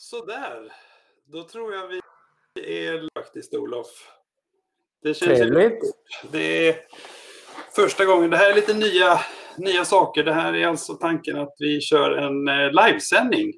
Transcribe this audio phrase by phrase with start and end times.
[0.00, 0.72] Sådär.
[1.26, 2.00] Då tror jag vi
[2.90, 3.86] är faktiskt, Olof.
[5.02, 5.80] Det känns Trevligt.
[6.30, 6.76] Det är
[7.76, 8.30] första gången.
[8.30, 9.20] Det här är lite nya,
[9.56, 10.24] nya saker.
[10.24, 13.52] Det här är alltså tanken att vi kör en eh, livesändning.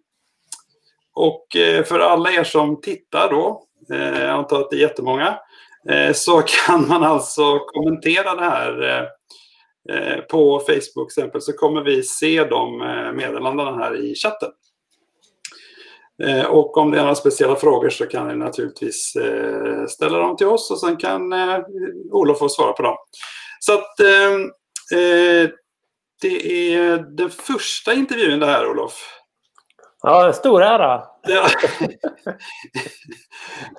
[1.14, 5.38] Och eh, för alla er som tittar då, eh, jag antar att det är jättemånga,
[6.14, 9.08] så kan man alltså kommentera det här
[10.30, 12.78] på Facebook exempel så kommer vi se de
[13.16, 14.50] meddelandena här i chatten.
[16.22, 20.36] Eh, och om det är några speciella frågor så kan ni naturligtvis eh, ställa dem
[20.36, 21.58] till oss och sen kan eh,
[22.10, 22.96] Olof få svara på dem.
[23.60, 23.96] Så att
[26.22, 29.20] det är den första intervjun det här Olof.
[30.02, 31.02] Ja, stor ära.
[31.22, 31.48] Ja.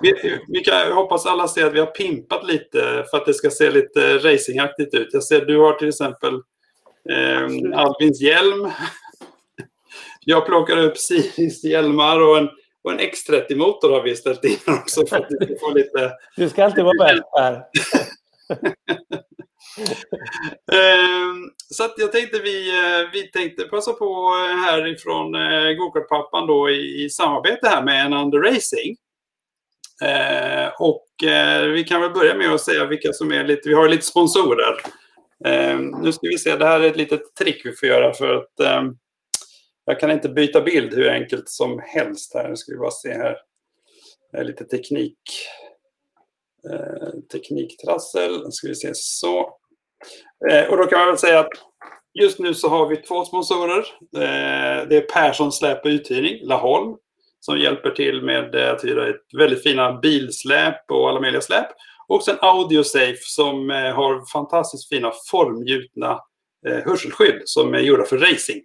[0.00, 3.50] vi, vi kan hoppas alla ser att vi har pimpat lite för att det ska
[3.50, 5.08] se lite racingaktigt ut.
[5.12, 6.34] Jag ser du har till exempel
[7.10, 8.70] eh, Albins hjälm
[10.24, 12.48] jag plockar upp Siris hjälmar och en,
[12.84, 16.12] och en X30-motor har vi ställt in också för att vi ska få lite...
[16.36, 17.62] Du ska alltid vara bäst här.
[20.72, 24.30] Ehm, så att jag tänkte vi, eh, vi tänkte passa på
[24.66, 28.96] härifrån eh, Gokartpappan då i, i samarbete här med en Under Racing.
[30.02, 31.06] Eh, och
[31.74, 34.74] vi kan väl börja med att säga vilka som är lite, vi har lite sponsorer.
[35.44, 38.34] Ehm, nu ska vi se, det här är ett litet trick vi får göra för
[38.34, 38.96] att ehm,
[39.84, 42.48] jag kan inte byta bild hur enkelt som helst här.
[42.48, 43.36] Nu ska vi bara se här.
[44.32, 45.18] Det är lite teknik.
[46.70, 48.44] Eh, tekniktrassel.
[48.44, 49.58] Nu ska vi se så.
[50.50, 51.52] Eh, och då kan man väl säga att
[52.14, 53.78] just nu så har vi två sponsorer.
[54.16, 56.96] Eh, det är Persson Släp och Uthyrning, Laholm,
[57.40, 61.66] som hjälper till med eh, att hyra ett väldigt fina bilsläp och alla möjliga släp.
[62.08, 66.20] Och sen Audiosafe som eh, har fantastiskt fina formgjutna
[66.66, 68.62] eh, hörselskydd som är gjorda för racing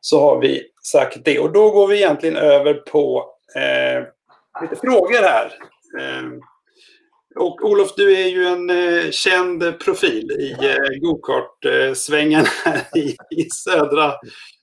[0.00, 1.38] så har vi sagt det.
[1.38, 4.04] Och då går vi egentligen över på eh,
[4.62, 5.52] lite frågor här.
[5.98, 6.30] Eh,
[7.36, 13.50] och Olof, du är ju en eh, känd profil i eh, gokart-svängen här i, i
[13.50, 14.12] södra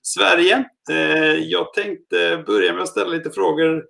[0.02, 0.64] Sverige.
[0.90, 3.84] Eh, jag tänkte börja med att ställa lite frågor.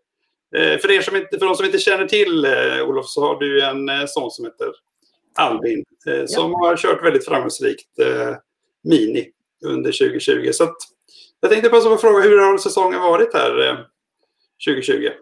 [0.56, 3.41] Eh, för, er som inte, för de som inte känner till eh, Olof så har
[3.41, 4.72] du en son som heter
[5.34, 5.84] Albin
[6.26, 6.59] som ja.
[6.59, 7.88] har kört väldigt framgångsrikt
[8.84, 9.28] Mini
[9.65, 10.50] under 2020.
[10.53, 10.76] Så att,
[11.41, 13.87] jag tänkte passa på att fråga, hur har säsongen varit här
[14.66, 14.93] 2020?
[14.93, 15.12] Eh,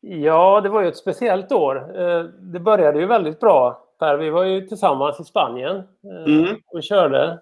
[0.00, 2.00] ja, det var ju ett speciellt år.
[2.00, 3.84] Eh, det började ju väldigt bra.
[3.98, 6.56] Per, vi var ju tillsammans i Spanien eh, mm.
[6.66, 7.38] och körde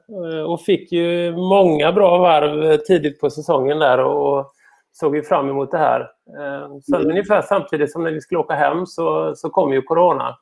[0.46, 4.52] och fick ju många bra varv tidigt på säsongen där och
[4.92, 6.10] såg ju fram emot det här.
[6.82, 7.10] Sen mm.
[7.10, 10.36] ungefär samtidigt som när vi skulle åka hem så, så kom ju Corona.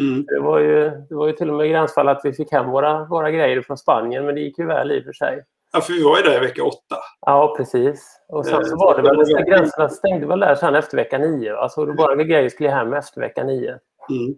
[0.00, 0.24] Mm.
[0.24, 3.04] Det, var ju, det var ju till och med gränsfall att vi fick hem våra,
[3.04, 5.44] våra grejer från Spanien, men det gick ju väl i och för sig.
[5.74, 6.96] Ja, för vi var ju där i vecka åtta.
[7.20, 8.20] Ja, precis.
[8.28, 11.56] Och sen så var det väl, gränserna stängde väl där sen efter vecka nio.
[11.56, 13.78] Alltså då bara grejer skulle hem efter vecka nio.
[14.10, 14.34] Mm.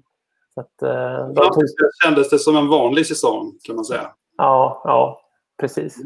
[0.55, 1.65] Så att, eh, ja, tog...
[2.05, 4.11] kändes det som en vanlig säsong kan man säga.
[4.37, 5.21] Ja, ja
[5.61, 5.97] precis.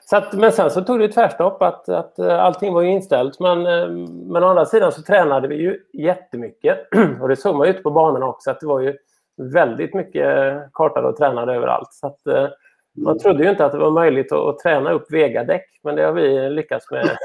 [0.00, 3.40] Så att, men sen så tog det tvärstopp att, att eh, allting var inställt.
[3.40, 6.78] Men, eh, men å andra sidan så tränade vi ju jättemycket.
[7.20, 8.96] Och det såg man ute på banorna också att det var ju
[9.36, 11.92] väldigt mycket kartade och tränade överallt.
[11.92, 12.20] Så att,
[12.94, 16.12] man trodde ju inte att det var möjligt att, träna upp vegadäck, men det har
[16.12, 17.16] vi lyckats med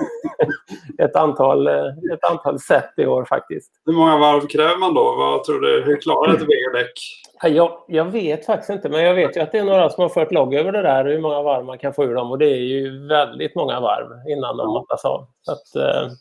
[0.98, 3.72] ett, antal, ett antal sätt i år faktiskt.
[3.86, 5.16] Hur många varv kräver man då?
[5.16, 5.84] Vad tror du?
[5.86, 6.94] Hur klarar ett vegadäck?
[7.44, 10.10] Jag, jag vet faktiskt inte, men jag vet ju att det är några som har
[10.10, 12.32] fört logg över det där, hur många varv man kan få ur dem.
[12.32, 15.28] Och det är ju väldigt många varv innan de mattas av.
[15.42, 16.12] Så, att, eh,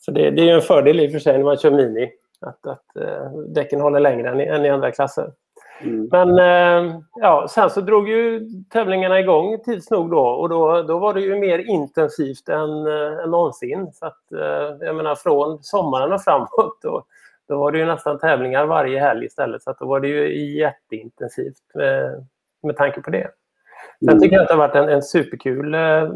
[0.00, 2.10] så det, det är en fördel i och för sig när man kör Mini,
[2.40, 5.32] att, att eh, däcken håller längre än i, än i andra klasser.
[5.82, 6.08] Mm.
[6.10, 10.98] Men eh, ja, sen så drog ju tävlingarna igång tids nog då och då, då
[10.98, 13.92] var det ju mer intensivt än, äh, än någonsin.
[13.92, 17.04] Så att, äh, jag menar från sommaren och framåt då,
[17.48, 19.62] då var det ju nästan tävlingar varje helg istället.
[19.62, 22.26] Så att då var det ju jätteintensivt med,
[22.62, 23.30] med tanke på det.
[23.98, 24.20] Sen mm.
[24.20, 26.12] tycker jag att det har varit en, en superkul eh,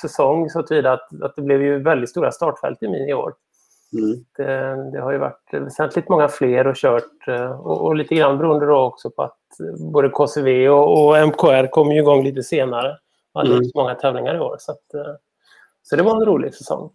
[0.00, 3.32] säsong så tillvida att, att det blev ju väldigt stora startfält i min i år.
[3.92, 4.24] Mm.
[4.36, 8.38] Det, det, har ju varit väsentligt många fler och kört eh, och, och, lite grann
[8.38, 9.38] beroende då också på att
[9.92, 12.96] både KCV och, och MKR kom ju igång lite senare.
[13.32, 13.70] Och hade mm.
[13.74, 14.56] många tävlingar i år.
[14.58, 15.14] Så, att, eh,
[15.82, 16.90] så det var en rolig säsong.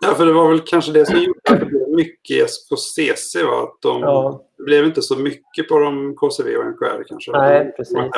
[0.00, 3.42] Ja, för det var väl kanske det som gjorde att det blev mycket på CC.
[3.42, 3.62] Va?
[3.62, 4.40] Att de, ja.
[4.56, 7.32] Det blev inte så mycket på de KCV och MKR kanske.
[7.32, 7.96] Nej, precis.
[7.96, 8.10] Mm.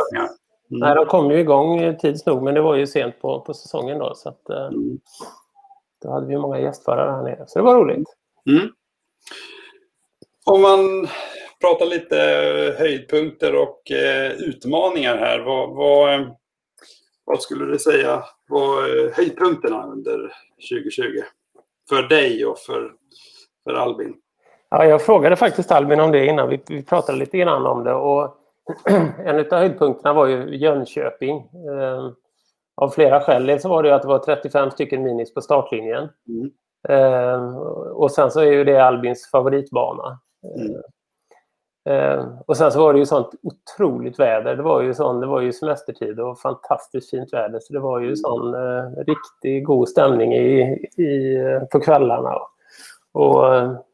[0.68, 3.98] Nej, de kom ju igång tids nog, men det var ju sent på, på säsongen
[3.98, 4.14] då.
[4.14, 4.98] Så att, eh, mm.
[6.02, 8.16] Då hade vi många gästförare här nere, så det var roligt.
[8.46, 8.68] Mm.
[10.46, 11.08] Om man
[11.60, 12.16] pratar lite
[12.78, 15.38] höjdpunkter och eh, utmaningar här.
[15.38, 16.36] Vad, vad,
[17.24, 18.82] vad, skulle du säga var
[19.16, 20.32] höjdpunkterna under
[20.70, 21.04] 2020
[21.88, 22.92] för dig och för,
[23.64, 24.14] för Albin?
[24.70, 26.48] Ja, jag frågade faktiskt Albin om det innan.
[26.48, 27.94] Vi, vi pratade lite grann om det.
[27.94, 28.36] Och
[29.24, 31.36] en av höjdpunkterna var ju Jönköping.
[31.38, 32.10] Eh,
[32.80, 33.46] av flera skäl.
[33.46, 36.08] Dels var det att det var 35 stycken minis på startlinjen.
[36.28, 36.50] Mm.
[36.88, 37.56] Eh,
[37.92, 40.18] och sen så är ju det Albins favoritbana.
[40.56, 40.82] Mm.
[41.88, 44.56] Eh, och sen så var det ju sånt otroligt väder.
[44.56, 47.60] Det var ju, sån, det var ju semestertid och fantastiskt fint väder.
[47.62, 48.16] Så det var ju mm.
[48.16, 50.60] sån eh, riktigt god stämning i,
[51.02, 51.38] i,
[51.72, 52.38] på kvällarna.
[53.12, 53.44] Och,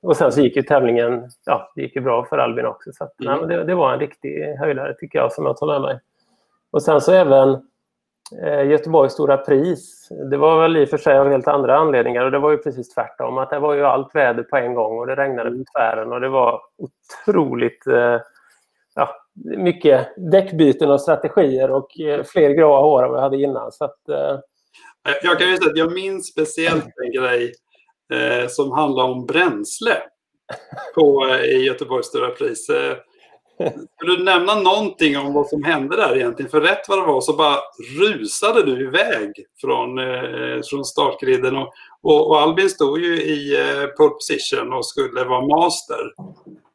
[0.03, 2.93] och sen så gick ju tävlingen ja, det gick ju bra för Albin också.
[2.93, 3.39] Så att, mm.
[3.39, 6.01] nej, det, det, var en riktig höjdare tycker jag som jag tar med mig.
[6.71, 7.69] Och sen så även
[8.71, 10.09] Göteborgs stora pris.
[10.31, 12.59] Det var väl i och för sig av helt andra anledningar och det var ju
[12.59, 13.39] precis tvärtom.
[13.39, 16.21] Att det var ju allt väder på en gång och det regnade på tvären och
[16.21, 18.21] det var otroligt eh,
[18.95, 19.09] ja,
[19.57, 23.73] mycket däckbyten och strategier och eh, fler gråa hår än vad jag hade innan.
[23.73, 24.39] Så att, eh...
[25.23, 27.53] Jag kan ju säga att jag minns speciellt en grej
[28.13, 29.97] eh, som handlar om bränsle
[30.95, 32.69] på, eh, i Göteborgs Stora Pris.
[32.69, 32.97] Eh,
[33.97, 36.51] skulle du nämna någonting om vad som hände där egentligen?
[36.51, 37.57] För rätt vad det var så bara
[38.01, 41.57] rusade du iväg från, eh, från startgriden.
[41.57, 41.73] Och,
[42.03, 46.13] och, och, Albin stod ju i eh, pole position och skulle vara master.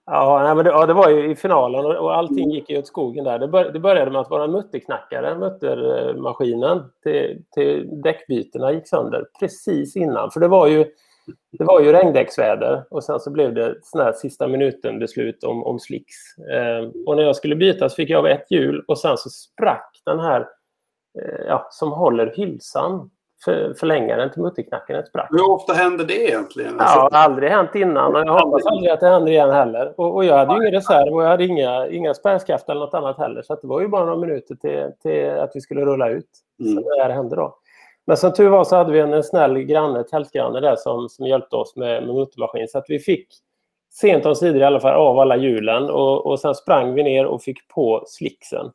[0.05, 2.87] Ja, men det, ja, det var ju i finalen och, och allting gick ju åt
[2.87, 3.39] skogen där.
[3.39, 9.25] Det, bör, det började med att vara mutterknackare, muttermaskinen eh, till, till däckbytena gick sönder
[9.39, 10.31] precis innan.
[10.31, 10.85] För det var ju
[11.51, 15.79] det var ju regndäcksväder och sen så blev det sån här sista minuten-beslut om, om
[15.79, 16.15] slicks.
[16.37, 19.29] Eh, och när jag skulle byta så fick jag av ett hjul och sen så
[19.29, 20.41] sprack den här
[21.19, 23.09] eh, ja, som håller hylsan
[23.45, 25.27] för, förlängaren till mutterknacken sprack.
[25.31, 26.75] Hur ofta händer det egentligen?
[26.79, 29.93] Ja, det har aldrig hänt innan och jag hoppas aldrig att det händer igen heller.
[29.97, 32.93] Och, och jag hade ju ingen reserv och jag hade inga, inga spärrskaft eller något
[32.93, 33.41] annat heller.
[33.41, 36.29] Så det var ju bara några minuter till, till att vi skulle rulla ut.
[36.59, 36.73] Mm.
[36.73, 37.57] Så det här hände då.
[38.07, 41.55] Men som tur var så hade vi en snäll granne, tältgranne där som, som hjälpte
[41.55, 42.67] oss med, med motormaskin.
[42.67, 43.27] Så att vi fick
[43.93, 47.25] sent om sidor i alla fall av alla hjulen och, och sen sprang vi ner
[47.25, 48.71] och fick på slicksen.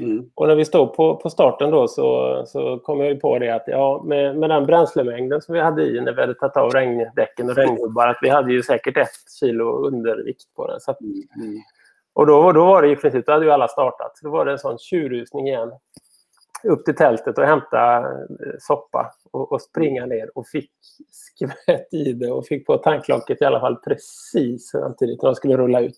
[0.00, 0.30] Mm.
[0.34, 3.64] Och när vi stod på, på starten då så, så kom jag på det att
[3.66, 7.50] ja, med, med den bränslemängden som vi hade i när vi hade tagit av regndäcken
[7.50, 9.08] och regnhubbar att vi hade ju säkert ett
[9.40, 10.80] kilo undervikt på den.
[10.80, 11.60] Så att, mm.
[12.12, 14.12] Och då, då var det i princip, då hade ju alla startat.
[14.22, 15.72] Då var det en sån tjurrusning igen
[16.64, 18.04] upp till tältet och hämta eh,
[18.60, 20.70] soppa och, och, springa ner och fick
[21.12, 25.56] skvätt i det och fick på tanklocket i alla fall precis samtidigt när de skulle
[25.56, 25.96] rulla ut.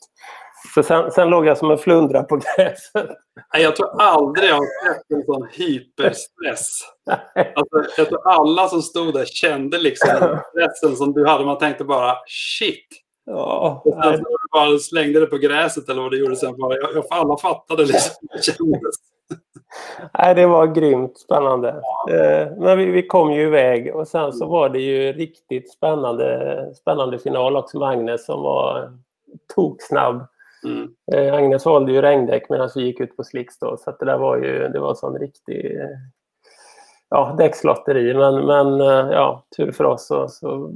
[0.74, 3.10] Så sen, sen låg jag som en flundra på gräset.
[3.58, 6.80] Jag tror aldrig jag har sett en sån hyperstress.
[7.34, 11.44] Alltså, jag tror alla som stod där kände liksom stressen som du hade.
[11.44, 12.86] Man tänkte bara shit.
[13.26, 16.56] Ja, alltså, bara slängde det på gräset eller vad du gjorde sen.
[16.56, 18.96] Bara, jag, alla fattade liksom hur det kändes.
[20.18, 21.68] Nej, det var grymt spännande.
[22.10, 26.70] Eh, men vi, vi, kom ju iväg och sen så var det ju riktigt spännande,
[26.74, 28.92] spännande final också med Agnes som var
[29.54, 30.26] toksnabb.
[30.64, 30.88] Mm.
[31.12, 34.18] Eh, Agnes valde ju regndäck medan vi gick ut på slicks då, så det där
[34.18, 35.78] var ju det var sån riktig
[37.10, 38.14] ja, däckslotteri.
[38.14, 40.70] Men, men eh, ja, tur för oss så, så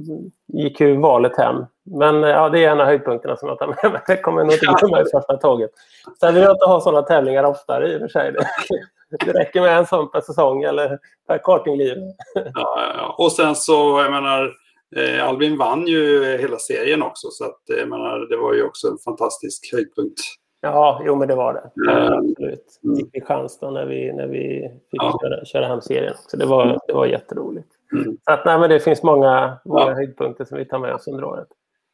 [0.47, 1.65] gick ju valet hem.
[1.83, 4.01] Men eh, ja, det är en av höjdpunkterna som jag tar med mig.
[4.07, 5.71] Det kommer nog inte bli med första tåget.
[6.19, 8.31] Sen vill jag inte ha sådana tävlingar oftare i och för sig.
[8.31, 11.97] Det, räcker med en sån per säsong eller per kartingliv.
[12.33, 14.51] Ja, ja, Och sen så, jag menar,
[14.95, 17.27] eh, Albin vann ju hela serien också.
[17.31, 20.19] Så att, jag menar, det var ju också en fantastisk höjdpunkt.
[20.65, 21.71] Ja, jo men det var det.
[21.73, 22.79] Ja, absolut.
[22.83, 23.09] Mm.
[23.13, 25.19] Vi chans då när vi, när vi fick ja.
[25.21, 26.13] köra, köra hem serien.
[26.27, 27.67] Så det var, det var jätteroligt.
[27.93, 28.17] Mm.
[28.25, 29.93] Så att, nej, men det finns många, många ja.
[29.93, 31.47] höjdpunkter som vi tar med oss under året.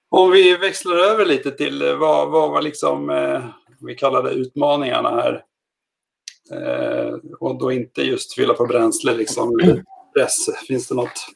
[0.09, 3.41] Om vi växlar över lite till eh, vad, vad var liksom, eh,
[3.81, 5.43] vi kallar det utmaningarna här.
[6.53, 9.59] Eh, och då inte just fylla på bränsle, liksom
[10.15, 10.65] press.
[10.67, 11.27] Finns det något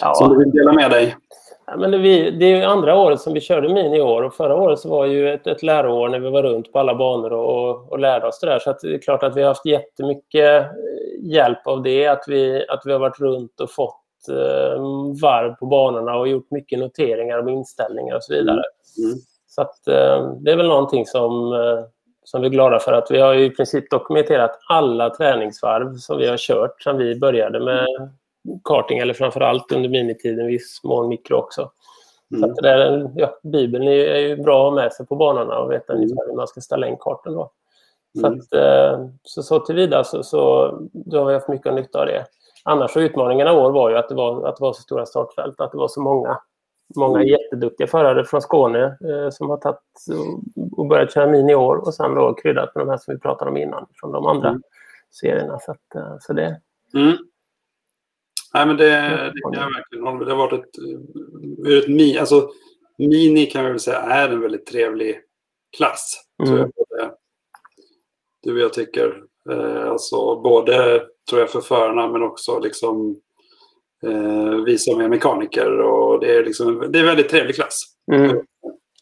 [0.00, 0.14] ja.
[0.14, 1.16] som du vill dela med dig?
[1.66, 4.34] Ja, men det, vi, det är andra året som vi körde Mini i år och
[4.34, 7.32] förra året så var ju ett, ett läroår när vi var runt på alla banor
[7.32, 8.58] och, och, och lärde oss det där.
[8.58, 10.66] Så det är klart att vi har haft jättemycket
[11.22, 14.82] hjälp av det, att vi, att vi har varit runt och fått eh,
[15.22, 18.62] varv på banorna och gjort mycket noteringar om inställningar och så vidare.
[18.98, 19.10] Mm.
[19.10, 19.18] mm.
[19.46, 21.84] Så att, eh, det är väl någonting som, eh,
[22.24, 22.92] som vi är glada för.
[22.92, 27.60] att Vi har i princip dokumenterat alla träningsvarv som vi har kört sedan vi började
[27.60, 27.86] med
[28.64, 31.70] karting, eller framför allt under minitiden, viss mån mikro också.
[32.30, 32.40] Mm.
[32.40, 35.16] Så att det där, ja, Bibeln är, är ju bra att ha med sig på
[35.16, 36.02] banorna och veta mm.
[36.02, 37.34] ungefär hur man ska ställa in kartan.
[37.34, 37.50] Då.
[38.20, 38.38] Så, mm.
[38.38, 42.26] att, eh, så, så tillvida så, så då har vi haft mycket nytta av det.
[42.64, 45.06] Annars så utmaningarna i år var ju att det var, att det var så stora
[45.06, 46.38] startfält, att det var så många,
[46.96, 47.28] många mm.
[47.28, 49.78] jätteduktiga förare från Skåne eh, som har tagit
[50.76, 53.20] och börjat köra mini i år och sen då kryddat med de här som vi
[53.20, 54.62] pratade om innan från de andra mm.
[55.10, 55.58] serierna.
[55.58, 56.60] Så, att, eh, så det.
[56.94, 57.16] Mm.
[58.54, 58.86] Nej, men det,
[59.34, 60.78] det kan jag verkligen hålla med Det har varit ett,
[61.66, 62.50] ur ett mi, alltså,
[62.98, 65.20] Mini kan jag väl säga är en väldigt trevlig
[65.76, 66.24] klass.
[66.42, 66.58] Mm.
[66.58, 67.10] Tror jag,
[68.42, 69.22] du och jag tycker.
[69.50, 73.20] Eh, alltså både tror jag för förarna men också liksom
[74.06, 75.80] eh, vi som är mekaniker.
[75.80, 77.82] Och det, är liksom, det är en väldigt trevlig klass.
[78.12, 78.42] Mm.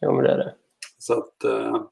[0.00, 0.54] Jo, men det är det.
[0.98, 1.82] Så att, eh, eh,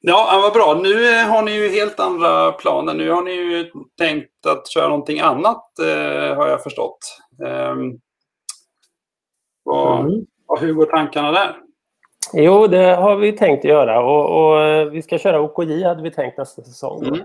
[0.00, 0.80] ja, vad bra.
[0.82, 2.94] Nu eh, har ni ju helt andra planer.
[2.94, 6.98] Nu har ni ju tänkt att köra någonting annat, eh, har jag förstått.
[7.46, 7.74] Eh,
[9.62, 10.26] vad, Mm.
[10.46, 11.56] vad, hur går tankarna där?
[12.32, 16.10] Jo, det har vi tänkt göra och, och eh, vi ska köra OKJ hade vi
[16.10, 17.04] tänkt nästa säsong.
[17.04, 17.20] Mm.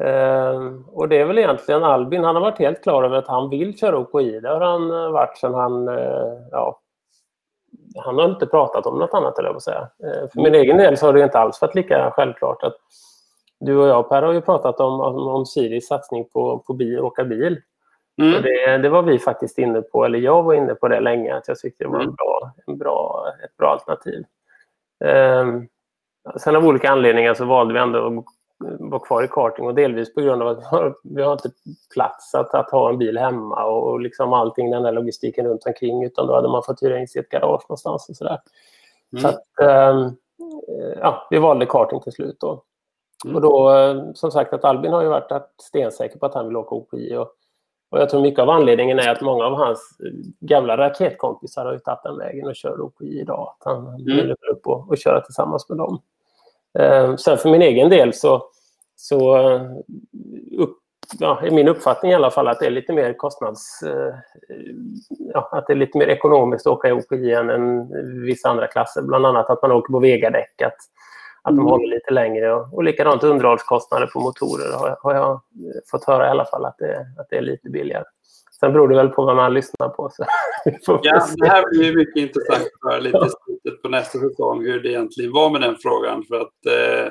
[0.00, 3.50] Ehm, och det är väl egentligen Albin, han har varit helt klar över att han
[3.50, 4.40] vill köra OKJ.
[4.40, 5.86] Det har han varit sedan han,
[6.50, 6.78] ja,
[7.96, 9.88] han har inte pratat om något annat eller jag säga.
[10.04, 12.76] Eh, för min egen del så har det inte alls varit lika självklart att
[13.60, 17.24] du och jag Per har ju pratat om, om, Siris satsning på, på bil, åka
[17.24, 17.60] bil.
[18.22, 18.42] Mm.
[18.42, 21.48] Det, det var vi faktiskt inne på, eller jag var inne på det länge, att
[21.48, 22.14] jag tyckte det var en Mm.
[22.14, 24.24] bra, en bra, ett bra alternativ.
[25.04, 25.68] Ehm,
[26.36, 28.24] sen av olika anledningar så valde vi ändå att
[28.80, 31.50] vara kvar i karting och delvis på grund av att vi har, vi har inte
[31.94, 35.66] plats att, att ha en bil hemma och, och liksom allting den där logistiken runt
[35.66, 38.38] omkring utan då hade man fått hyra in sig i ett garage någonstans och sådär.
[39.12, 39.22] Mm.
[39.22, 40.10] Så att, ehm,
[41.00, 42.62] ja, vi valde karting till slut då.
[43.24, 43.36] Mm.
[43.36, 46.56] Och då, eh, som sagt, att Albin har ju varit stensäker på att han vill
[46.56, 47.16] åka OKI.
[47.16, 47.28] Och,
[47.90, 51.72] och jag tror mycket av anledningen är att många av hans eh, gamla raketkompisar har
[51.72, 53.54] ju tagit den vägen och kör OKI idag.
[53.58, 54.04] Att han Mm.
[54.04, 56.00] vill upp och, och köra tillsammans med dem.
[56.78, 58.44] Eh, sen för min egen del så,
[58.96, 59.62] så eh,
[60.58, 60.78] upp,
[61.18, 63.82] ja, är min uppfattning i alla fall att det är lite mer kostnads...
[63.82, 64.14] Eh,
[65.18, 67.88] ja, att det är lite mer ekonomiskt att åka i OKI än, än
[68.22, 69.02] vissa andra klasser.
[69.02, 70.62] Bland annat att man åker på Vega-däck.
[70.62, 70.76] Att,
[71.42, 71.70] att de Mm.
[71.70, 72.54] håller lite längre.
[72.54, 75.40] Och, och likadant underhållskostnader på motorer har, har jag
[75.90, 78.04] fått höra i alla fall att det, att det är lite billigare.
[78.62, 80.10] Sen beror det väl på vad man lyssnar på.
[80.12, 80.26] Så
[81.02, 84.88] Ja, det här blir mycket intressant att höra lite slutet på nästa säsong hur det
[84.88, 86.24] egentligen var med den frågan.
[86.28, 87.04] För att eh,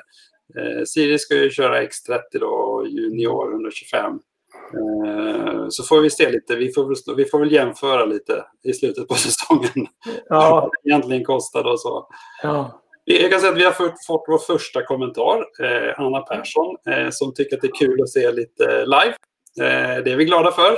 [0.63, 4.19] eh, Siri ska ju köra X30 då, junior 125.
[4.73, 6.55] Eh, så får vi se lite.
[6.55, 9.87] Vi får, vi får väl jämföra lite i slutet på säsongen.
[10.29, 12.07] Ja, Vad det egentligen kostade och så.
[12.43, 12.77] ja.
[13.05, 15.45] Jag kan säga att vi har fått, fått vår första kommentar.
[15.63, 19.15] Eh, Anna Persson eh, som tycker att det är kul att se lite live.
[19.61, 20.77] Eh, det är vi glada för.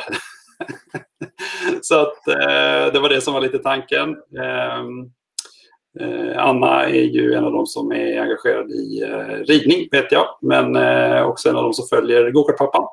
[1.82, 4.10] Så att eh, det var det som var lite tanken.
[4.40, 5.12] Ehm,
[6.00, 10.26] eh, Anna är ju en av de som är engagerad i eh, ridning, vet jag.
[10.42, 12.88] Men eh, också en av de som följer Gokartpappan.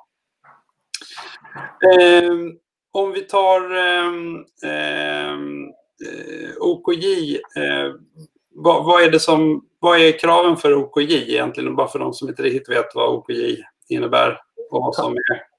[1.93, 2.53] Ehm,
[2.93, 5.71] om vi tar ehm, ehm,
[6.07, 7.35] eh, OKJ.
[7.35, 7.95] Eh,
[8.55, 11.77] vad, vad, är det som, vad är kraven för OKJ egentligen?
[11.77, 13.57] Bara för de som inte riktigt vet vad OKJ
[13.89, 15.50] innebär och vad som är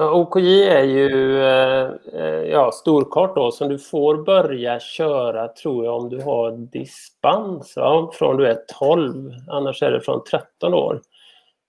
[0.00, 5.96] OKJ är ju eh, eh, ja, storkart då som du får börja köra tror jag
[5.96, 8.10] om du har dispens va?
[8.14, 9.30] från du är 12.
[9.48, 11.00] Annars är det från 13 år.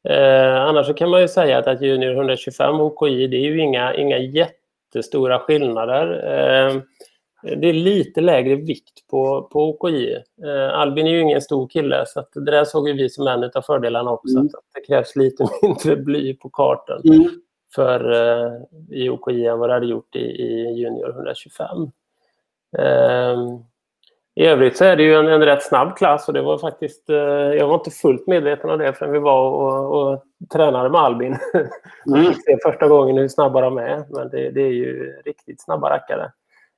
[0.09, 3.93] Eh, annars kan man ju säga att, att Junior 125 OKJ det är ju inga,
[3.93, 6.07] inga jättestora skillnader.
[6.11, 6.81] Eh,
[7.57, 10.13] det är lite lägre vikt på, på OKJ.
[10.45, 13.61] Eh, Albin är ju ingen stor kille så det där såg vi som en av
[13.61, 14.35] fördelarna också.
[14.35, 14.45] Mm.
[14.45, 17.01] Att det krävs lite mindre bly på kartan
[17.75, 18.51] för eh,
[18.89, 21.67] i OKI än vad det hade gjort i, i Junior 125.
[22.77, 23.63] Ehm,
[24.35, 27.09] I övrigt så är det ju en, en rätt snabb klass och det var faktiskt,
[27.09, 27.15] eh,
[27.57, 30.23] jag var inte fullt medveten om det förrän vi var och, och
[30.53, 31.37] tränade med Albin.
[32.07, 32.25] Mm.
[32.25, 35.89] Fick se första gången hur snabba de är, men det, det är ju riktigt snabba
[35.89, 36.31] rackare.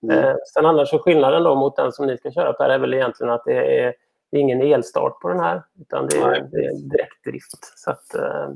[0.03, 0.17] Mm.
[0.17, 2.93] Eh, sen annars så skillnaden då mot den som ni ska köra på är väl
[2.93, 3.93] egentligen att det är,
[4.31, 7.79] det är ingen elstart på den här, utan det är, det är direktdrift.
[7.79, 8.49] Så att eh,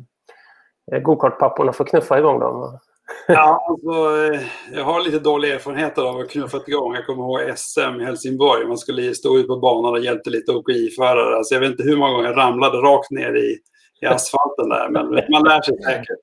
[1.03, 2.79] gokartpapporna får knuffa igång dem.
[3.27, 4.41] Ja, alltså, eh,
[4.73, 6.95] jag har lite dålig erfarenhet av att knuffa igång.
[6.95, 8.67] Jag kommer ihåg SM i Helsingborg.
[8.67, 11.37] Man skulle stå ut på banan och hjälpte lite OKI-förare.
[11.37, 13.57] Alltså, jag vet inte hur många gånger jag ramlade rakt ner i,
[14.01, 14.89] i asfalten där.
[14.89, 16.19] Men man lär sig säkert.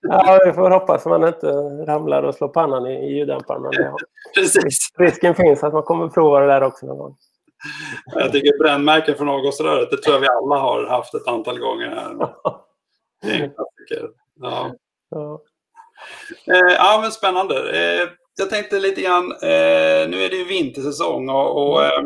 [0.00, 1.46] Ja, vi får hoppas att man inte
[1.86, 3.62] ramlar och slår pannan i, i ljuddämparen.
[3.62, 3.96] Men ja,
[4.34, 4.88] Precis.
[4.98, 7.16] risken finns att man kommer prova det där också någon gång.
[8.14, 11.88] Jag tycker brännmärken från avgasröret, det tror jag vi alla har haft ett antal gånger
[11.88, 12.28] här.
[13.24, 14.10] Det är en klassiker.
[14.40, 14.74] Ja.
[15.10, 15.42] Ja.
[16.46, 17.70] Eh, ja, men spännande.
[17.70, 22.02] Eh, jag tänkte lite grann, eh, nu är det ju vintersäsong och, och eh,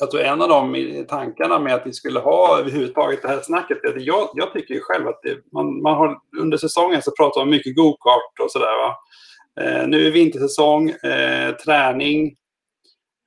[0.00, 3.84] jag tror en av de tankarna med att vi skulle ha överhuvudtaget det här snacket,
[3.84, 7.10] är att jag, jag tycker ju själv att det, man, man har under säsongen så
[7.10, 8.76] pratar man mycket go-kart och sådär.
[8.78, 8.96] Va?
[9.60, 12.36] Eh, nu är vintersäsong, eh, träning.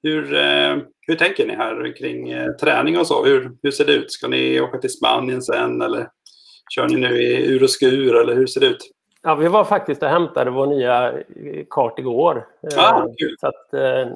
[0.03, 3.25] Hur, eh, hur tänker ni här kring träning och så?
[3.25, 4.12] Hur, hur ser det ut?
[4.12, 6.07] Ska ni åka till Spanien sen eller
[6.70, 8.91] kör ni nu i ur och skur eller hur ser det ut?
[9.24, 11.13] Ja, vi var faktiskt och hämtade vår nya
[11.70, 12.48] kart igår.
[12.77, 13.36] Ah, kul.
[13.39, 13.74] Så att,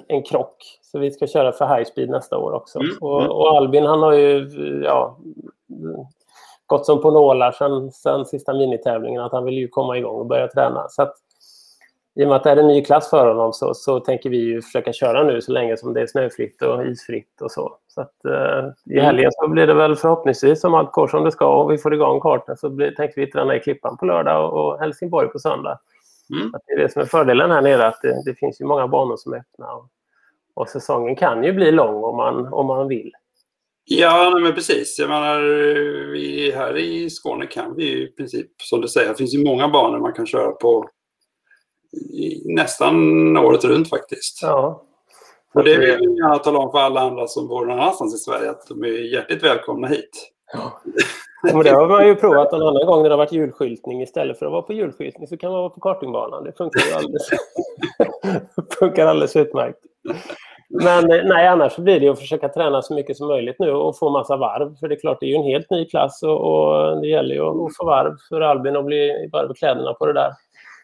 [0.08, 0.80] en krock.
[0.82, 2.80] Så vi ska köra för high speed nästa år också.
[2.80, 3.32] Mm, Och, mm.
[3.32, 4.50] och Albin han har ju
[4.84, 5.18] ja,
[6.66, 10.26] gått som på nålar sen, sen sista minitävlingen att han vill ju komma igång och
[10.26, 10.88] börja träna.
[10.90, 11.16] Så att,
[12.16, 14.38] I och med att det är en ny klass för honom så, så tänker vi
[14.38, 17.78] ju försöka köra nu så länge som det är snöfritt och isfritt och så.
[17.98, 21.32] Så att, eh, I helgen så blir det väl förhoppningsvis som allt går som det
[21.32, 24.54] ska och vi får igång kartan så blir, tänker vi träna i Klippan på lördag
[24.54, 25.80] och, och Helsingborg på söndag.
[26.30, 26.56] Mm.
[26.56, 28.88] Att det är det som är fördelen här nere, att det, det finns ju många
[28.88, 29.74] banor som är öppna.
[29.74, 29.88] Och,
[30.54, 33.12] och säsongen kan ju bli lång om man, om man vill.
[33.86, 35.00] Ja, nej, men precis.
[35.00, 35.40] Jag menar,
[36.12, 39.46] vi här i Skåne kan vi ju i princip, som du säger, det finns ju
[39.46, 40.90] många banor man kan köra på
[42.14, 44.40] i, nästan året runt faktiskt.
[44.42, 44.87] Ja.
[45.58, 48.18] Och det vill jag gärna tala om för alla andra som bor någon annanstans i
[48.18, 50.32] Sverige att de är hjärtligt välkomna hit.
[51.44, 54.02] Men det har man ju provat en annan gång när det har varit julskyltning.
[54.02, 56.44] Istället för att vara på julskyltning så kan man vara på kartingbanan.
[56.44, 57.30] Det funkar ju alldeles,
[58.80, 59.80] funkar alldeles utmärkt.
[60.70, 63.72] Men eh, nej, annars så blir det att försöka träna så mycket som möjligt nu
[63.72, 64.76] och få massa varv.
[64.80, 67.36] För det är klart, det är ju en helt ny klass och, och det gäller
[67.36, 70.32] ju att få varv för Albin att bli varv i kläderna på det där.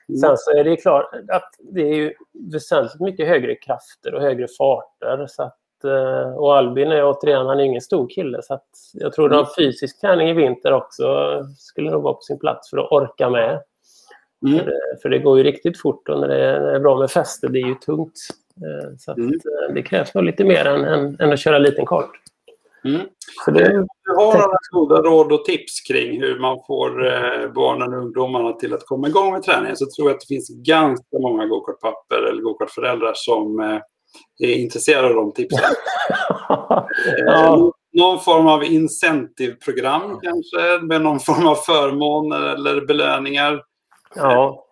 [0.10, 0.20] Mm.
[0.20, 2.14] Sen så är det klart att det är ju
[2.52, 5.28] väsentligt mycket högre krafter och högre farter.
[5.30, 8.42] Så att, eh, och Albin är återigen, han är ingen stor kille.
[8.42, 11.06] Så att jag tror att fysisk träning i vinter också
[11.58, 13.62] skulle nog vara på sin plats för att orka med.
[14.46, 14.60] Mm.
[14.60, 16.80] För, det, för det går ju riktigt fort och när det är, när det är
[16.80, 18.14] bra med fäste, det är ju tungt.
[18.58, 19.34] Eh, Så att, Mm.
[19.34, 22.10] eh, det krävs nog lite mer än, än, än att köra liten kart.
[22.86, 23.02] Mm.
[23.46, 28.00] Det, Du har några goda råd och tips kring hur man får eh, barnen och
[28.00, 31.46] ungdomarna till att komma igång med träningen så tror jag att det finns ganska många
[31.46, 33.80] gokartpapper eller gokartföräldrar som eh,
[34.40, 35.60] är intresserade av de tipsen.
[36.50, 36.90] ja.
[37.28, 43.64] Eh, Någon form av incentivprogram kanske med någon form av förmåner eller belöningar.
[44.16, 44.66] Ja.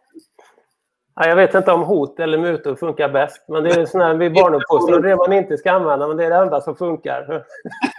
[1.16, 3.46] Ja, jag vet inte om hot eller mutor funkar bäst.
[3.48, 6.30] Men det är sån här vid barnuppfostran, det man inte ska använda, men det är
[6.30, 7.44] det enda som funkar.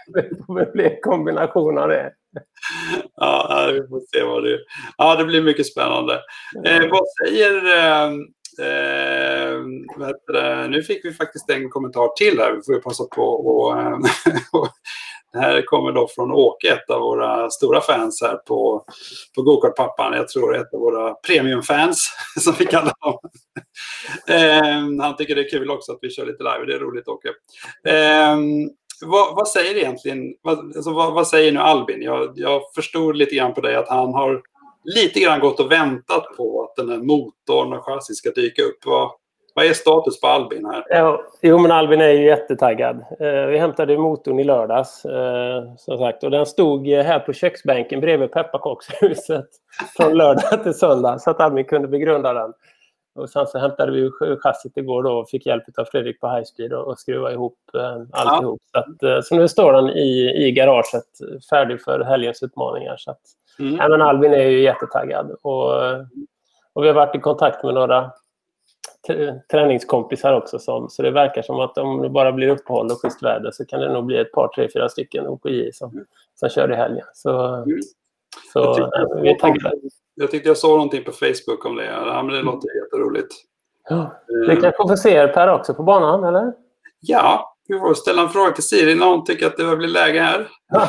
[0.07, 2.13] Det får bli en kombination av det.
[3.17, 4.59] Ja, vi får se vad det
[4.97, 6.15] Ja, det blir mycket spännande.
[6.67, 7.67] Eh, vad säger...
[7.67, 8.13] Eh,
[8.67, 9.59] eh,
[9.97, 10.71] vad?
[10.71, 12.53] Nu fick vi faktiskt en kommentar till här.
[12.53, 13.99] Vi får ju passa på och, eh,
[14.53, 14.69] och
[15.33, 18.85] Det här kommer då från Åke, ett av våra stora fans här på,
[19.35, 20.13] på Gokartpappan.
[20.13, 22.11] Jag tror ett av våra premiumfans,
[22.41, 23.19] som vi kallar dem.
[24.29, 26.65] Eh, han tycker det är kul också att vi kör lite live.
[26.67, 27.29] Det är roligt, Åke.
[27.89, 28.37] Eh,
[29.07, 32.03] vad, vad, säger egentligen, vad, alltså, vad, vad, säger nu Albin?
[32.03, 34.43] Jag, jag förstod lite grann på dig att han har
[34.85, 38.79] lite grann gått och väntat på att den här motorn och chassit ska dyka upp.
[38.87, 39.11] Vad,
[39.55, 40.85] vad är status på Albin här?
[40.89, 42.97] Ja, jo, men Albin är ju jättetaggad.
[43.21, 46.25] Eh, vi hämtade motorn i lördags, eh, som sagt.
[46.25, 49.47] Och den stod eh, här på köksbänken bredvid pepparkakshuset
[49.97, 52.53] från lördag till söndag, så att Albin kunde begrunda den.
[53.15, 56.45] Och sen så hämtade vi chassit igår då och fick hjälp av Fredrik på High
[56.45, 58.61] Speed och, och skruva ihop eh, alltihop.
[58.73, 58.85] Ja.
[58.85, 61.05] Så, att, eh, så nu står den i, i garaget
[61.51, 62.97] färdig för helgens utmaningar.
[62.99, 63.21] Så att,
[63.59, 63.77] mm.
[63.77, 65.31] ja, men Albin är ju jättetaggad.
[65.43, 65.73] Och,
[66.73, 68.11] och vi har varit i kontakt med några
[69.51, 70.59] träningskompisar också.
[70.59, 73.65] Som, så det verkar som att om det bara blir uppehåll och schysst väder så
[73.65, 76.05] kan det nog bli ett par, tre, fyra stycken OKJ som, Mm.
[76.35, 77.07] som kör i helgen.
[77.15, 77.81] Så, Mm.
[78.53, 79.71] så jag vi är taggade.
[80.15, 81.85] Jag tyckte jag såg någonting på Facebook om det.
[81.85, 83.35] Ja, men det låter jätteroligt.
[83.89, 84.23] Ja.
[84.49, 86.53] Vi kanske får se er Per också på banan, eller?
[87.01, 90.21] Ja, vi får ställa en fråga till Siri när hon tycker att det blir läge
[90.21, 90.49] här.
[90.73, 90.89] Ja.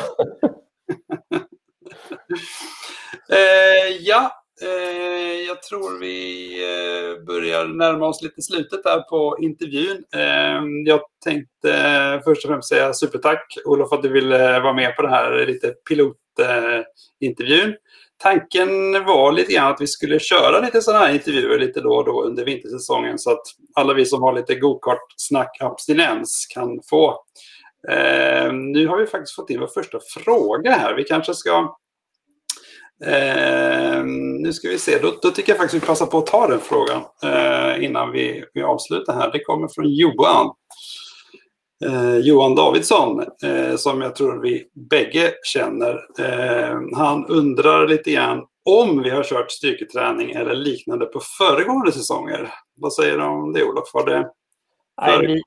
[3.30, 4.30] eh, ja,
[4.62, 10.04] eh, jag tror vi eh, börjar närma oss lite slutet där på intervjun.
[10.14, 14.96] Eh, jag tänkte eh, först och främst säga supertack Olof att du ville vara med
[14.96, 17.74] på det här lite pilotintervjun.
[18.24, 22.04] Tanken var lite grann att vi skulle köra lite sådana här intervjuer lite då och
[22.04, 23.42] då under vintersäsongen så att
[23.74, 27.10] alla vi som har lite gokart-snack abstinens kan få.
[27.88, 30.94] Eh, nu har vi faktiskt fått in vår första fråga här.
[30.94, 31.76] Vi kanske ska...
[33.04, 34.04] Eh,
[34.40, 34.98] nu ska vi se.
[34.98, 38.44] Då, då, tycker jag faktiskt vi passar på att ta den frågan eh, innan vi,
[38.54, 39.32] vi avslutar här.
[39.32, 40.54] Det kommer från Johan.
[41.84, 46.06] Eh, Johan Davidsson, eh, som jag tror vi bägge känner.
[46.18, 52.52] Eh, han undrar lite grann om vi har kört styrketräning eller liknande på föregående säsonger.
[52.76, 53.90] Vad säger du om det Olof?
[53.94, 54.30] Var det
[55.02, 55.42] Nej, vi,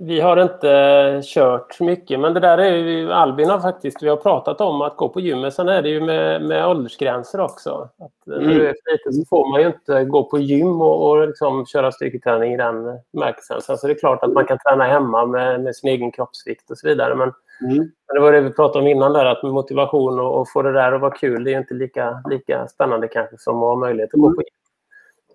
[0.00, 4.16] vi, har inte kört mycket, men det där är ju, Albin har faktiskt, vi har
[4.16, 5.54] pratat om att gå på gymmet.
[5.54, 7.88] Sen är det ju med, med åldersgränser också.
[7.98, 8.46] Att mm.
[8.46, 11.66] När du är liten så får man ju inte gå på gym och, och liksom
[11.66, 13.60] köra styrketräning i den bemärkelsen.
[13.60, 16.70] Sen så är det klart att man kan träna hemma med, med sin egen kroppsvikt
[16.70, 17.14] och så vidare.
[17.14, 17.32] Men,
[17.62, 17.76] mm.
[17.76, 20.72] men det var det vi pratade om innan där, att motivation och, och få det
[20.72, 24.14] där att vara kul, det är inte lika, lika spännande kanske som att ha möjlighet
[24.14, 24.57] att gå på gym.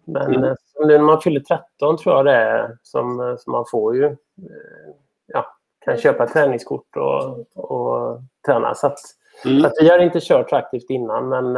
[0.05, 0.43] Men mm.
[0.43, 3.95] Eh, nu när man fyller 13 tror jag det är som, eh, som man får
[3.95, 4.15] ju
[5.27, 5.45] ja,
[5.85, 8.75] kan köpa träningskort och, och träna.
[8.75, 8.99] Så att,
[9.45, 9.65] mm.
[9.65, 11.53] att vi har inte kört aktivt innan men,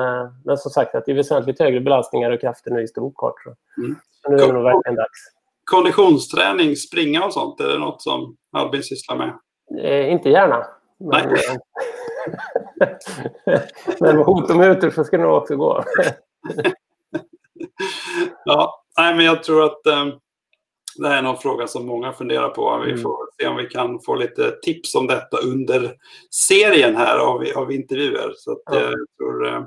[0.45, 3.35] men som sagt att det är väsentligt högre belastningar och krafter nu i storkart.
[3.77, 3.95] Mm.
[4.23, 5.31] Så nu är det nog verkligen dags.
[5.63, 9.33] Konditionsträning, springa och sånt, är det något som Albin sysslar med?
[9.79, 10.65] Eh, inte gärna.
[10.97, 11.37] Men,
[13.99, 15.83] men hot mutor så ska det nog också gå.
[18.45, 20.19] ja, nej, men jag tror att um,
[20.97, 22.81] det här är någon fråga som många funderar på.
[22.85, 23.03] Vi mm.
[23.03, 25.95] får se om vi kan få lite tips om detta under
[26.31, 28.33] serien här av, av intervjuer.
[28.35, 28.75] Så att, ja.
[28.75, 29.61] jag tror, uh,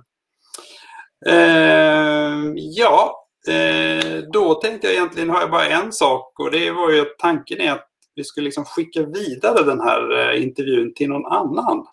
[1.28, 6.90] uh, ja, uh, då tänkte jag egentligen, har jag bara en sak och det var
[6.90, 11.26] ju att tanken är att vi skulle liksom skicka vidare den här intervjun till någon
[11.26, 11.86] annan.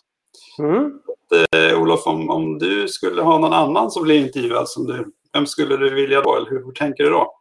[0.59, 0.85] Mm.
[0.85, 5.45] Att, Olof, om, om du skulle ha någon annan som blir intervjuad, som du, vem
[5.45, 6.35] skulle du vilja då?
[6.35, 7.33] Eller hur, tänker du då?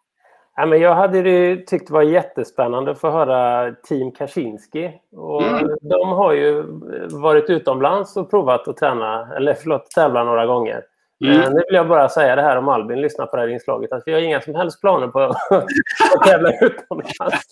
[0.57, 4.91] Ja, men jag hade det, tyckt det var jättespännande att få höra Team Kaczynski.
[5.17, 5.71] Och mm.
[5.81, 6.65] De har ju
[7.11, 10.83] varit utomlands och provat att träna, eller förlåt, tävla några gånger.
[11.25, 11.53] Mm.
[11.53, 14.03] Nu vill jag bara säga det här om Albin lyssnar på det här inslaget, att
[14.07, 17.45] vi har inga som helst planer på att tävla utomlands.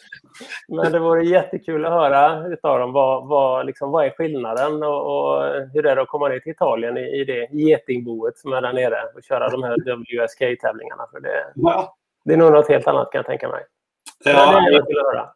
[0.69, 5.07] Men det vore jättekul att höra utav dem vad, vad, liksom, vad är skillnaden och,
[5.07, 8.63] och hur är det att komma ner till Italien i, i det getingboet som är
[8.63, 11.07] där nere och köra de här WSK-tävlingarna.
[11.13, 11.97] För det, ja.
[12.25, 13.65] det är nog något helt annat kan jag tänka mig.
[14.25, 15.29] Ja, jag.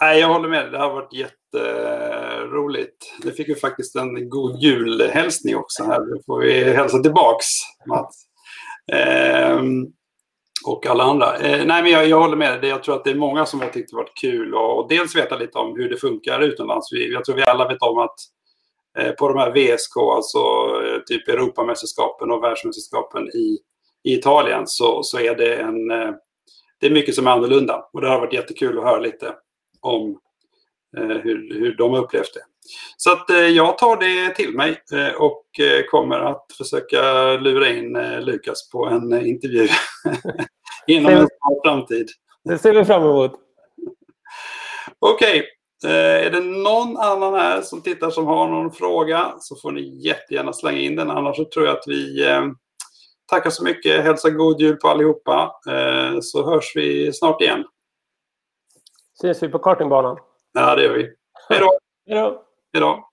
[0.00, 0.72] Nej, jag håller med.
[0.72, 1.12] Det har varit
[1.52, 3.14] jätteroligt.
[3.24, 5.84] Nu fick vi faktiskt en god julhälsning också.
[5.84, 6.00] Här.
[6.00, 7.46] Nu får vi hälsa tillbaks,
[7.88, 8.24] Mats.
[8.92, 9.86] Ehm,
[10.66, 11.36] och alla andra.
[11.36, 12.64] Ehm, nej, men jag, jag, håller med.
[12.64, 15.38] Jag tror att det är många som har tyckt det varit kul att dels veta
[15.38, 16.92] lite om hur det funkar utomlands.
[16.92, 18.14] Vi, jag tror vi alla vet om att
[18.98, 20.38] eh, på de här VSK, alltså
[20.84, 23.58] eh, typ Europamästerskapen och världsmästerskapen i,
[24.04, 26.10] i Italien, så, så är det en eh,
[26.80, 29.34] det är mycket som är annorlunda och det har varit jättekul att höra lite
[29.80, 30.18] om
[30.96, 32.40] hur, hur de har upplevt det.
[32.96, 35.44] Så att eh, jag tar det till mig eh, och
[35.90, 39.68] kommer att försöka lura in Lukas på en intervju
[40.86, 42.08] inom en snar framtid.
[42.44, 43.32] Det ser vi fram emot.
[44.98, 45.44] Okej,
[45.82, 45.92] okay.
[46.26, 50.52] är det någon annan här som tittar som har någon fråga så får ni jättegärna
[50.52, 51.10] slänga in den.
[51.10, 52.26] Annars så tror jag att vi
[53.30, 54.04] tackar så mycket.
[54.04, 55.52] Hälsa god jul på allihopa
[56.22, 57.64] så hörs vi snart igen.
[59.18, 60.18] Ses vi på kartingbanan?
[60.52, 61.14] Ja, det gör vi.
[61.48, 61.78] Hej då!
[62.72, 63.11] Hej då!